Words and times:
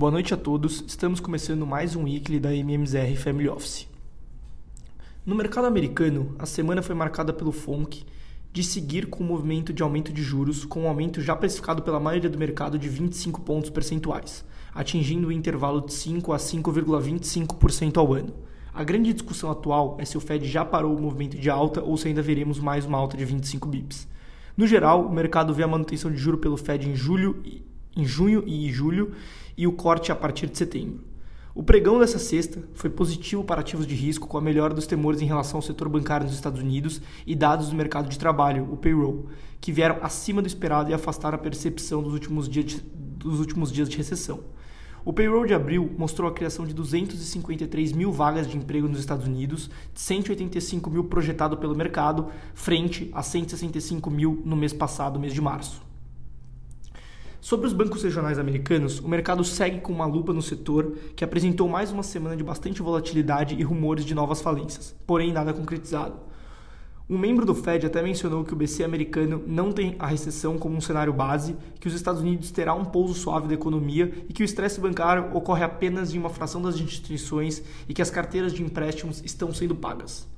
Boa 0.00 0.10
noite 0.10 0.32
a 0.32 0.36
todos. 0.38 0.82
Estamos 0.86 1.20
começando 1.20 1.66
mais 1.66 1.94
um 1.94 2.04
weekly 2.04 2.40
da 2.40 2.56
MMZR 2.56 3.14
Family 3.18 3.50
Office. 3.50 3.86
No 5.26 5.34
mercado 5.34 5.66
americano, 5.66 6.34
a 6.38 6.46
semana 6.46 6.80
foi 6.80 6.94
marcada 6.94 7.34
pelo 7.34 7.52
FONC 7.52 8.06
de 8.50 8.64
seguir 8.64 9.08
com 9.08 9.22
o 9.22 9.26
movimento 9.26 9.74
de 9.74 9.82
aumento 9.82 10.10
de 10.10 10.22
juros, 10.22 10.64
com 10.64 10.84
um 10.84 10.88
aumento 10.88 11.20
já 11.20 11.36
precificado 11.36 11.82
pela 11.82 12.00
maioria 12.00 12.30
do 12.30 12.38
mercado 12.38 12.78
de 12.78 12.88
25 12.88 13.42
pontos 13.42 13.68
percentuais, 13.68 14.42
atingindo 14.74 15.28
o 15.28 15.32
intervalo 15.32 15.82
de 15.82 15.92
5 15.92 16.32
a 16.32 16.38
5,25% 16.38 17.98
ao 17.98 18.14
ano. 18.14 18.32
A 18.72 18.82
grande 18.82 19.12
discussão 19.12 19.50
atual 19.50 19.98
é 20.00 20.06
se 20.06 20.16
o 20.16 20.20
Fed 20.20 20.48
já 20.48 20.64
parou 20.64 20.96
o 20.96 21.02
movimento 21.02 21.36
de 21.36 21.50
alta 21.50 21.82
ou 21.82 21.94
se 21.98 22.08
ainda 22.08 22.22
veremos 22.22 22.58
mais 22.58 22.86
uma 22.86 22.96
alta 22.96 23.18
de 23.18 23.26
25 23.26 23.68
bips. 23.68 24.08
No 24.56 24.66
geral, 24.66 25.04
o 25.04 25.12
mercado 25.12 25.52
vê 25.52 25.62
a 25.62 25.68
manutenção 25.68 26.10
de 26.10 26.16
juro 26.16 26.38
pelo 26.38 26.56
Fed 26.56 26.88
em 26.88 26.96
julho, 26.96 27.42
em 27.96 28.04
junho 28.04 28.42
e 28.46 28.70
julho 28.72 29.12
e 29.56 29.66
o 29.66 29.72
corte 29.72 30.10
a 30.10 30.16
partir 30.16 30.48
de 30.48 30.56
setembro. 30.56 31.10
O 31.52 31.64
pregão 31.64 31.98
dessa 31.98 32.18
sexta 32.18 32.62
foi 32.74 32.88
positivo 32.88 33.42
para 33.42 33.60
ativos 33.60 33.86
de 33.86 33.94
risco 33.94 34.28
com 34.28 34.38
a 34.38 34.40
melhora 34.40 34.72
dos 34.72 34.86
temores 34.86 35.20
em 35.20 35.26
relação 35.26 35.58
ao 35.58 35.62
setor 35.62 35.88
bancário 35.88 36.24
nos 36.24 36.34
Estados 36.34 36.60
Unidos 36.60 37.02
e 37.26 37.34
dados 37.34 37.68
do 37.68 37.74
mercado 37.74 38.08
de 38.08 38.18
trabalho, 38.18 38.68
o 38.72 38.76
payroll, 38.76 39.26
que 39.60 39.72
vieram 39.72 39.98
acima 40.00 40.40
do 40.40 40.46
esperado 40.46 40.90
e 40.90 40.94
afastaram 40.94 41.34
a 41.34 41.40
percepção 41.40 42.02
dos 42.02 42.12
últimos 42.12 42.48
dias 42.48 42.66
de, 42.66 42.80
dos 42.80 43.40
últimos 43.40 43.72
dias 43.72 43.88
de 43.88 43.96
recessão. 43.96 44.40
O 45.04 45.12
payroll 45.12 45.44
de 45.44 45.52
abril 45.52 45.90
mostrou 45.98 46.30
a 46.30 46.32
criação 46.32 46.64
de 46.64 46.72
253 46.72 47.92
mil 47.92 48.12
vagas 48.12 48.46
de 48.46 48.56
emprego 48.56 48.86
nos 48.86 49.00
Estados 49.00 49.26
Unidos, 49.26 49.68
185 49.92 50.88
mil 50.88 51.04
projetado 51.04 51.56
pelo 51.56 51.74
mercado, 51.74 52.28
frente 52.54 53.10
a 53.12 53.22
165 53.22 54.10
mil 54.10 54.40
no 54.44 54.54
mês 54.54 54.72
passado, 54.72 55.18
mês 55.18 55.34
de 55.34 55.40
março. 55.40 55.89
Sobre 57.40 57.66
os 57.66 57.72
bancos 57.72 58.02
regionais 58.02 58.38
americanos, 58.38 59.00
o 59.00 59.08
mercado 59.08 59.42
segue 59.42 59.80
com 59.80 59.90
uma 59.94 60.04
lupa 60.04 60.30
no 60.30 60.42
setor, 60.42 60.92
que 61.16 61.24
apresentou 61.24 61.66
mais 61.66 61.90
uma 61.90 62.02
semana 62.02 62.36
de 62.36 62.44
bastante 62.44 62.82
volatilidade 62.82 63.54
e 63.54 63.62
rumores 63.62 64.04
de 64.04 64.14
novas 64.14 64.42
falências, 64.42 64.94
porém 65.06 65.32
nada 65.32 65.54
concretizado. 65.54 66.16
Um 67.08 67.18
membro 67.18 67.46
do 67.46 67.54
Fed 67.54 67.86
até 67.86 68.02
mencionou 68.02 68.44
que 68.44 68.52
o 68.52 68.56
BC 68.56 68.84
americano 68.84 69.42
não 69.46 69.72
tem 69.72 69.96
a 69.98 70.06
recessão 70.06 70.58
como 70.58 70.76
um 70.76 70.82
cenário 70.82 71.14
base, 71.14 71.56
que 71.80 71.88
os 71.88 71.94
Estados 71.94 72.20
Unidos 72.20 72.50
terá 72.50 72.74
um 72.74 72.84
pouso 72.84 73.14
suave 73.14 73.48
da 73.48 73.54
economia 73.54 74.12
e 74.28 74.34
que 74.34 74.42
o 74.42 74.44
estresse 74.44 74.78
bancário 74.78 75.34
ocorre 75.34 75.64
apenas 75.64 76.14
em 76.14 76.18
uma 76.18 76.30
fração 76.30 76.60
das 76.60 76.78
instituições 76.78 77.62
e 77.88 77.94
que 77.94 78.02
as 78.02 78.10
carteiras 78.10 78.52
de 78.52 78.62
empréstimos 78.62 79.22
estão 79.24 79.52
sendo 79.52 79.74
pagas. 79.74 80.28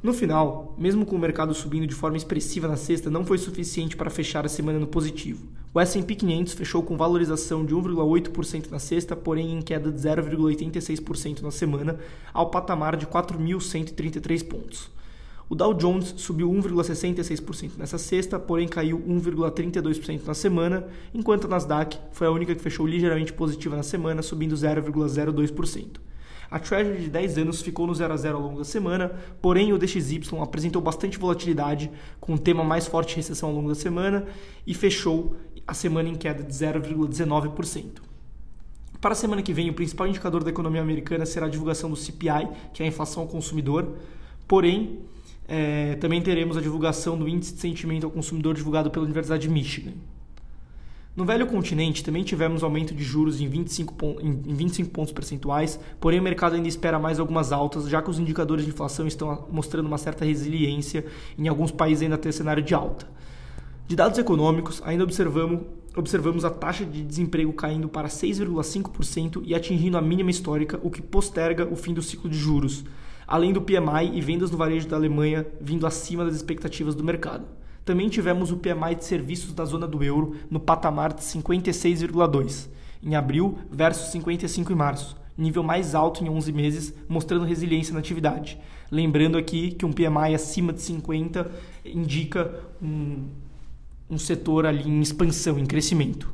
No 0.00 0.14
final, 0.14 0.76
mesmo 0.78 1.04
com 1.04 1.16
o 1.16 1.18
mercado 1.18 1.52
subindo 1.52 1.88
de 1.88 1.94
forma 1.94 2.16
expressiva 2.16 2.68
na 2.68 2.76
sexta, 2.76 3.10
não 3.10 3.26
foi 3.26 3.36
suficiente 3.36 3.96
para 3.96 4.08
fechar 4.08 4.46
a 4.46 4.48
semana 4.48 4.78
no 4.78 4.86
positivo. 4.86 5.59
O 5.72 5.78
S&P 5.78 6.16
500 6.16 6.52
fechou 6.54 6.82
com 6.82 6.96
valorização 6.96 7.64
de 7.64 7.72
1,8% 7.72 8.72
na 8.72 8.80
sexta, 8.80 9.14
porém 9.14 9.56
em 9.56 9.62
queda 9.62 9.92
de 9.92 10.00
0,86% 10.00 11.42
na 11.42 11.52
semana, 11.52 11.96
ao 12.34 12.50
patamar 12.50 12.96
de 12.96 13.06
4.133 13.06 14.44
pontos. 14.48 14.90
O 15.48 15.54
Dow 15.54 15.72
Jones 15.72 16.14
subiu 16.16 16.50
1,66% 16.50 17.72
nessa 17.78 17.98
sexta, 17.98 18.36
porém 18.36 18.66
caiu 18.66 18.98
1,32% 18.98 20.26
na 20.26 20.34
semana, 20.34 20.88
enquanto 21.14 21.44
a 21.44 21.48
Nasdaq 21.48 21.96
foi 22.10 22.26
a 22.26 22.32
única 22.32 22.52
que 22.52 22.62
fechou 22.62 22.84
ligeiramente 22.84 23.32
positiva 23.32 23.76
na 23.76 23.84
semana, 23.84 24.22
subindo 24.22 24.56
0,02%. 24.56 26.09
A 26.50 26.58
Treasury 26.58 27.02
de 27.02 27.10
10 27.10 27.38
anos 27.38 27.62
ficou 27.62 27.86
no 27.86 27.94
0 27.94 28.12
a 28.12 28.16
0 28.16 28.36
ao 28.36 28.42
longo 28.42 28.58
da 28.58 28.64
semana, 28.64 29.12
porém 29.40 29.72
o 29.72 29.78
DXY 29.78 30.20
apresentou 30.42 30.82
bastante 30.82 31.18
volatilidade, 31.18 31.90
com 32.20 32.34
o 32.34 32.38
tema 32.38 32.64
mais 32.64 32.86
forte 32.86 33.14
recessão 33.14 33.48
ao 33.50 33.54
longo 33.54 33.68
da 33.68 33.74
semana 33.74 34.26
e 34.66 34.74
fechou 34.74 35.36
a 35.66 35.74
semana 35.74 36.08
em 36.08 36.14
queda 36.14 36.42
de 36.42 36.52
0,19%. 36.52 38.02
Para 39.00 39.12
a 39.12 39.14
semana 39.14 39.42
que 39.42 39.52
vem, 39.52 39.70
o 39.70 39.74
principal 39.74 40.06
indicador 40.06 40.44
da 40.44 40.50
economia 40.50 40.82
americana 40.82 41.24
será 41.24 41.46
a 41.46 41.48
divulgação 41.48 41.88
do 41.88 41.96
CPI, 41.96 42.48
que 42.74 42.82
é 42.82 42.86
a 42.86 42.88
inflação 42.88 43.22
ao 43.22 43.28
consumidor. 43.28 43.96
Porém, 44.46 44.98
é, 45.48 45.94
também 45.96 46.20
teremos 46.20 46.56
a 46.56 46.60
divulgação 46.60 47.18
do 47.18 47.26
índice 47.26 47.54
de 47.54 47.60
sentimento 47.60 48.04
ao 48.04 48.10
consumidor 48.10 48.54
divulgado 48.54 48.90
pela 48.90 49.04
Universidade 49.04 49.42
de 49.42 49.48
Michigan. 49.48 49.92
No 51.20 51.26
velho 51.26 51.46
continente 51.46 52.02
também 52.02 52.22
tivemos 52.22 52.62
aumento 52.62 52.94
de 52.94 53.04
juros 53.04 53.42
em 53.42 53.46
25, 53.46 53.94
em 54.22 54.54
25 54.54 54.88
pontos 54.88 55.12
percentuais, 55.12 55.78
porém 56.00 56.18
o 56.18 56.22
mercado 56.22 56.54
ainda 56.54 56.66
espera 56.66 56.98
mais 56.98 57.20
algumas 57.20 57.52
altas, 57.52 57.86
já 57.90 58.00
que 58.00 58.08
os 58.08 58.18
indicadores 58.18 58.64
de 58.64 58.70
inflação 58.70 59.06
estão 59.06 59.46
mostrando 59.52 59.84
uma 59.84 59.98
certa 59.98 60.24
resiliência, 60.24 61.04
em 61.36 61.46
alguns 61.46 61.70
países 61.70 62.04
ainda 62.04 62.16
tem 62.16 62.32
cenário 62.32 62.62
de 62.62 62.72
alta. 62.72 63.06
De 63.86 63.94
dados 63.94 64.18
econômicos, 64.18 64.80
ainda 64.82 65.04
observamos, 65.04 65.60
observamos 65.94 66.42
a 66.42 66.48
taxa 66.48 66.86
de 66.86 67.02
desemprego 67.02 67.52
caindo 67.52 67.86
para 67.86 68.08
6,5% 68.08 69.42
e 69.44 69.54
atingindo 69.54 69.98
a 69.98 70.00
mínima 70.00 70.30
histórica, 70.30 70.80
o 70.82 70.90
que 70.90 71.02
posterga 71.02 71.68
o 71.70 71.76
fim 71.76 71.92
do 71.92 72.00
ciclo 72.00 72.30
de 72.30 72.38
juros, 72.38 72.82
além 73.26 73.52
do 73.52 73.60
PMI 73.60 74.12
e 74.14 74.22
vendas 74.22 74.50
no 74.50 74.56
varejo 74.56 74.88
da 74.88 74.96
Alemanha 74.96 75.46
vindo 75.60 75.86
acima 75.86 76.24
das 76.24 76.34
expectativas 76.34 76.94
do 76.94 77.04
mercado. 77.04 77.44
Também 77.84 78.08
tivemos 78.08 78.52
o 78.52 78.56
PMI 78.56 78.94
de 78.96 79.04
serviços 79.04 79.52
da 79.52 79.64
zona 79.64 79.86
do 79.86 80.02
euro 80.02 80.36
no 80.50 80.60
patamar 80.60 81.12
de 81.12 81.22
56,2 81.22 82.68
em 83.02 83.14
abril 83.14 83.58
versus 83.70 84.10
55 84.10 84.72
em 84.72 84.76
março, 84.76 85.16
nível 85.36 85.62
mais 85.62 85.94
alto 85.94 86.22
em 86.22 86.28
11 86.28 86.52
meses, 86.52 86.94
mostrando 87.08 87.44
resiliência 87.44 87.94
na 87.94 88.00
atividade. 88.00 88.58
Lembrando 88.90 89.38
aqui 89.38 89.70
que 89.72 89.86
um 89.86 89.92
PMI 89.92 90.34
acima 90.34 90.72
de 90.72 90.82
50 90.82 91.50
indica 91.84 92.54
um, 92.82 93.28
um 94.08 94.18
setor 94.18 94.66
ali 94.66 94.88
em 94.88 95.00
expansão, 95.00 95.58
em 95.58 95.64
crescimento. 95.64 96.32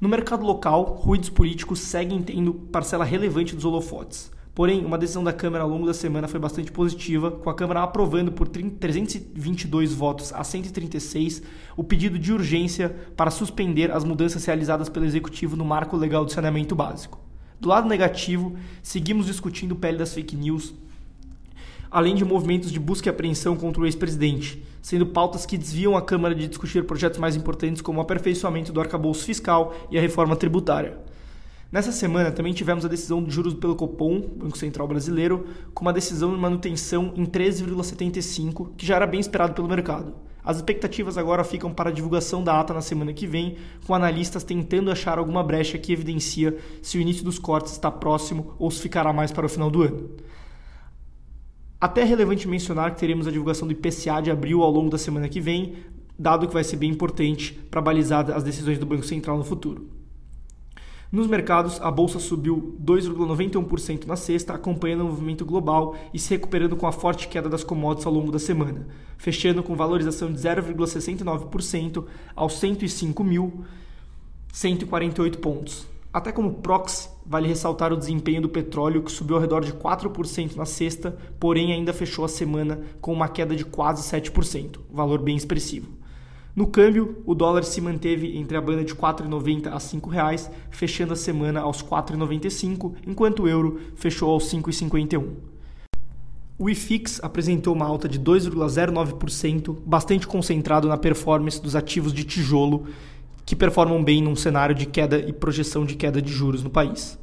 No 0.00 0.08
mercado 0.08 0.44
local, 0.44 0.84
ruídos 0.84 1.28
políticos 1.28 1.80
seguem 1.80 2.22
tendo 2.22 2.54
parcela 2.54 3.04
relevante 3.04 3.54
dos 3.54 3.64
holofotes. 3.64 4.30
Porém, 4.58 4.84
uma 4.84 4.98
decisão 4.98 5.22
da 5.22 5.32
Câmara 5.32 5.62
ao 5.62 5.70
longo 5.70 5.86
da 5.86 5.94
semana 5.94 6.26
foi 6.26 6.40
bastante 6.40 6.72
positiva, 6.72 7.30
com 7.30 7.48
a 7.48 7.54
Câmara 7.54 7.80
aprovando 7.80 8.32
por 8.32 8.48
322 8.48 9.92
votos 9.94 10.32
a 10.32 10.42
136 10.42 11.44
o 11.76 11.84
pedido 11.84 12.18
de 12.18 12.32
urgência 12.32 12.92
para 13.16 13.30
suspender 13.30 13.92
as 13.92 14.02
mudanças 14.02 14.44
realizadas 14.44 14.88
pelo 14.88 15.06
Executivo 15.06 15.54
no 15.54 15.64
marco 15.64 15.96
legal 15.96 16.24
de 16.24 16.32
saneamento 16.32 16.74
básico. 16.74 17.20
Do 17.60 17.68
lado 17.68 17.88
negativo, 17.88 18.56
seguimos 18.82 19.26
discutindo 19.26 19.72
o 19.72 19.76
pele 19.76 19.96
das 19.96 20.12
fake 20.12 20.34
news, 20.34 20.74
além 21.88 22.16
de 22.16 22.24
movimentos 22.24 22.72
de 22.72 22.80
busca 22.80 23.08
e 23.08 23.10
apreensão 23.10 23.54
contra 23.54 23.80
o 23.80 23.86
ex-presidente, 23.86 24.60
sendo 24.82 25.06
pautas 25.06 25.46
que 25.46 25.56
desviam 25.56 25.96
a 25.96 26.02
Câmara 26.02 26.34
de 26.34 26.48
discutir 26.48 26.84
projetos 26.84 27.20
mais 27.20 27.36
importantes 27.36 27.80
como 27.80 28.00
o 28.00 28.02
aperfeiçoamento 28.02 28.72
do 28.72 28.80
arcabouço 28.80 29.24
fiscal 29.24 29.72
e 29.88 29.96
a 29.96 30.00
reforma 30.00 30.34
tributária. 30.34 30.98
Nessa 31.70 31.92
semana 31.92 32.32
também 32.32 32.54
tivemos 32.54 32.86
a 32.86 32.88
decisão 32.88 33.22
de 33.22 33.30
juros 33.30 33.52
pelo 33.52 33.76
Copom, 33.76 34.20
Banco 34.20 34.56
Central 34.56 34.88
Brasileiro, 34.88 35.46
com 35.74 35.84
uma 35.84 35.92
decisão 35.92 36.32
de 36.32 36.40
manutenção 36.40 37.12
em 37.14 37.26
13,75, 37.26 38.70
que 38.74 38.86
já 38.86 38.96
era 38.96 39.06
bem 39.06 39.20
esperado 39.20 39.52
pelo 39.52 39.68
mercado. 39.68 40.14
As 40.42 40.56
expectativas 40.56 41.18
agora 41.18 41.44
ficam 41.44 41.70
para 41.70 41.90
a 41.90 41.92
divulgação 41.92 42.42
da 42.42 42.58
ata 42.58 42.72
na 42.72 42.80
semana 42.80 43.12
que 43.12 43.26
vem, 43.26 43.56
com 43.86 43.94
analistas 43.94 44.42
tentando 44.42 44.90
achar 44.90 45.18
alguma 45.18 45.44
brecha 45.44 45.76
que 45.76 45.92
evidencia 45.92 46.56
se 46.80 46.96
o 46.96 47.02
início 47.02 47.22
dos 47.22 47.38
cortes 47.38 47.72
está 47.72 47.90
próximo 47.90 48.54
ou 48.58 48.70
se 48.70 48.80
ficará 48.80 49.12
mais 49.12 49.30
para 49.30 49.44
o 49.44 49.48
final 49.48 49.70
do 49.70 49.82
ano. 49.82 50.08
Até 51.78 52.00
é 52.00 52.04
relevante 52.04 52.48
mencionar 52.48 52.94
que 52.94 53.00
teremos 53.00 53.26
a 53.26 53.30
divulgação 53.30 53.68
do 53.68 53.72
IPCA 53.72 54.22
de 54.22 54.30
abril 54.30 54.62
ao 54.62 54.70
longo 54.70 54.88
da 54.88 54.96
semana 54.96 55.28
que 55.28 55.38
vem, 55.38 55.74
dado 56.18 56.48
que 56.48 56.54
vai 56.54 56.64
ser 56.64 56.76
bem 56.76 56.90
importante 56.90 57.52
para 57.70 57.82
balizar 57.82 58.30
as 58.30 58.42
decisões 58.42 58.78
do 58.78 58.86
Banco 58.86 59.04
Central 59.04 59.36
no 59.36 59.44
futuro. 59.44 59.97
Nos 61.10 61.26
mercados, 61.26 61.80
a 61.80 61.90
bolsa 61.90 62.18
subiu 62.18 62.76
2,91% 62.84 64.04
na 64.04 64.14
sexta, 64.14 64.52
acompanhando 64.52 65.00
o 65.00 65.06
movimento 65.06 65.42
global 65.42 65.96
e 66.12 66.18
se 66.18 66.28
recuperando 66.28 66.76
com 66.76 66.86
a 66.86 66.92
forte 66.92 67.28
queda 67.28 67.48
das 67.48 67.64
commodities 67.64 68.06
ao 68.06 68.12
longo 68.12 68.30
da 68.30 68.38
semana, 68.38 68.86
fechando 69.16 69.62
com 69.62 69.74
valorização 69.74 70.30
de 70.30 70.38
0,69% 70.38 72.04
aos 72.36 72.60
105.148 72.60 75.38
pontos. 75.38 75.86
Até 76.12 76.30
como 76.30 76.52
proxy, 76.54 77.08
vale 77.24 77.48
ressaltar 77.48 77.90
o 77.90 77.96
desempenho 77.96 78.42
do 78.42 78.50
petróleo, 78.50 79.02
que 79.02 79.10
subiu 79.10 79.36
ao 79.36 79.40
redor 79.40 79.64
de 79.64 79.72
4% 79.72 80.56
na 80.56 80.66
sexta, 80.66 81.16
porém 81.40 81.72
ainda 81.72 81.94
fechou 81.94 82.26
a 82.26 82.28
semana 82.28 82.82
com 83.00 83.14
uma 83.14 83.28
queda 83.28 83.56
de 83.56 83.64
quase 83.64 84.02
7%, 84.02 84.78
valor 84.90 85.22
bem 85.22 85.36
expressivo. 85.36 85.97
No 86.54 86.66
câmbio, 86.66 87.22
o 87.24 87.34
dólar 87.34 87.62
se 87.62 87.80
manteve 87.80 88.36
entre 88.36 88.56
a 88.56 88.60
banda 88.60 88.84
de 88.84 88.92
R$ 88.92 88.98
4,90 88.98 89.66
a 89.66 89.70
R$ 89.70 89.76
5,00, 89.76 90.50
fechando 90.70 91.12
a 91.12 91.16
semana 91.16 91.60
aos 91.60 91.80
R$ 91.80 91.88
4,95, 91.88 92.94
enquanto 93.06 93.44
o 93.44 93.48
euro 93.48 93.80
fechou 93.94 94.30
aos 94.30 94.52
R$ 94.52 94.58
5,51. 94.58 95.24
O 96.58 96.68
IFIX 96.68 97.22
apresentou 97.22 97.72
uma 97.72 97.86
alta 97.86 98.08
de 98.08 98.18
2,09%, 98.18 99.76
bastante 99.86 100.26
concentrado 100.26 100.88
na 100.88 100.96
performance 100.96 101.62
dos 101.62 101.76
ativos 101.76 102.12
de 102.12 102.24
tijolo, 102.24 102.86
que 103.46 103.54
performam 103.54 104.02
bem 104.02 104.20
num 104.20 104.34
cenário 104.34 104.74
de 104.74 104.84
queda 104.84 105.18
e 105.20 105.32
projeção 105.32 105.84
de 105.84 105.94
queda 105.94 106.20
de 106.20 106.32
juros 106.32 106.64
no 106.64 106.68
país. 106.68 107.16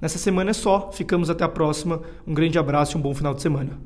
Nessa 0.00 0.18
semana 0.18 0.50
é 0.50 0.52
só, 0.52 0.90
ficamos 0.90 1.30
até 1.30 1.44
a 1.44 1.48
próxima. 1.48 2.02
Um 2.26 2.34
grande 2.34 2.58
abraço 2.58 2.96
e 2.96 2.98
um 2.98 3.00
bom 3.00 3.14
final 3.14 3.32
de 3.32 3.40
semana. 3.40 3.78